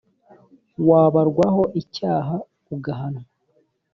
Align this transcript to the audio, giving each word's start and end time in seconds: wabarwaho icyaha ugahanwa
wabarwaho 0.87 1.63
icyaha 1.81 2.35
ugahanwa 2.73 3.25